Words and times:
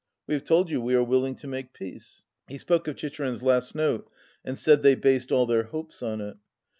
We 0.25 0.33
have 0.33 0.43
told 0.43 0.71
you 0.71 0.81
we 0.81 0.95
are 0.95 1.03
willing 1.03 1.35
to 1.35 1.47
make 1.47 1.73
peace.'" 1.73 2.23
He 2.49 2.57
spoke 2.57 2.87
of 2.87 2.95
Chicherin's 2.95 3.43
last 3.43 3.75
note, 3.75 4.09
and 4.43 4.57
said 4.57 4.81
they 4.81 4.95
based 4.95 5.31
all 5.31 5.45
their 5.45 5.65
hopes 5.65 6.01
on 6.01 6.21
it. 6.21 6.37